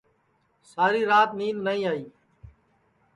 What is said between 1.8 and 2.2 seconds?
آئی